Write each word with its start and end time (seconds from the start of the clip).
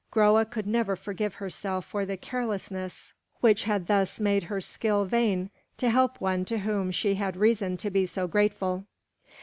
Groa 0.09 0.45
could 0.45 0.65
never 0.65 0.95
forgive 0.95 1.35
herself 1.35 1.85
for 1.85 2.07
the 2.07 2.17
carelessness 2.17 3.13
which 3.39 3.65
had 3.65 3.85
thus 3.85 4.19
made 4.19 4.45
her 4.45 4.59
skill 4.59 5.05
vain 5.05 5.51
to 5.77 5.91
help 5.91 6.19
one 6.19 6.43
to 6.45 6.57
whom 6.57 6.89
she 6.89 7.13
had 7.13 7.37
reason 7.37 7.77
to 7.77 7.91
be 7.91 8.07
so 8.07 8.27
grateful. 8.27 8.85